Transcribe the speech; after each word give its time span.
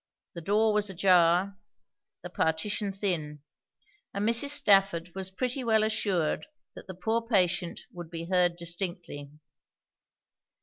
The 0.33 0.41
door 0.41 0.73
was 0.73 0.89
a 0.89 0.95
jar; 0.95 1.59
the 2.23 2.31
partition 2.31 2.91
thin; 2.91 3.43
and 4.15 4.27
Mrs. 4.27 4.49
Stafford 4.49 5.11
was 5.13 5.29
pretty 5.29 5.63
well 5.63 5.83
assured 5.83 6.47
that 6.73 6.87
the 6.87 6.95
poor 6.95 7.21
patient 7.21 7.81
would 7.93 8.09
be 8.09 8.25
heard 8.25 8.55
distinctly. 8.55 9.29